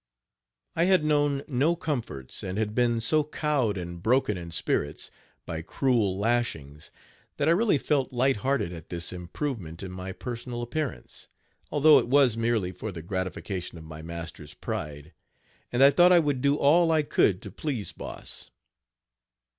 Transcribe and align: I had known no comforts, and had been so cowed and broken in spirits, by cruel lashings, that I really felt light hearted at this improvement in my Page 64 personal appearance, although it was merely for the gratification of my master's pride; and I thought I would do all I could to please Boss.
I 0.75 0.85
had 0.85 1.05
known 1.05 1.43
no 1.47 1.75
comforts, 1.75 2.41
and 2.41 2.57
had 2.57 2.73
been 2.73 2.99
so 2.99 3.23
cowed 3.23 3.77
and 3.77 4.01
broken 4.01 4.35
in 4.35 4.49
spirits, 4.49 5.11
by 5.45 5.61
cruel 5.61 6.17
lashings, 6.17 6.89
that 7.37 7.47
I 7.47 7.51
really 7.51 7.77
felt 7.77 8.11
light 8.11 8.37
hearted 8.37 8.73
at 8.73 8.89
this 8.89 9.13
improvement 9.13 9.83
in 9.83 9.91
my 9.91 10.11
Page 10.11 10.17
64 10.17 10.33
personal 10.33 10.61
appearance, 10.63 11.27
although 11.69 11.99
it 11.99 12.07
was 12.07 12.35
merely 12.35 12.71
for 12.71 12.91
the 12.91 13.03
gratification 13.03 13.77
of 13.77 13.83
my 13.83 14.01
master's 14.01 14.55
pride; 14.55 15.13
and 15.71 15.83
I 15.83 15.91
thought 15.91 16.11
I 16.11 16.17
would 16.17 16.41
do 16.41 16.55
all 16.55 16.91
I 16.91 17.03
could 17.03 17.39
to 17.43 17.51
please 17.51 17.91
Boss. 17.91 18.49